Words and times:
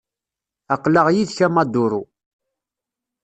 Aql-aɣ 0.73 1.07
yid-k 1.11 1.39
a 1.45 1.47
Maduro. 1.49 2.01